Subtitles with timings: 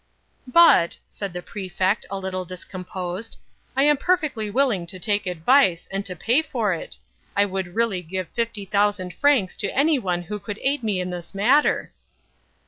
[0.47, 3.37] '""But," said the Prefect, a little discomposed,
[3.75, 6.97] "I am perfectly willing to take advice, and to pay for it.
[7.35, 11.11] I would really give fifty thousand francs to any one who would aid me in
[11.11, 11.93] the matter."